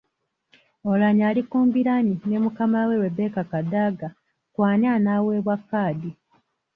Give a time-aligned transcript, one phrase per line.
[0.87, 4.07] Oulanyah ali ku mbiranye ne mukama we Rebecca Kadaga
[4.53, 6.11] ku ani anaaweebwa kkaadi.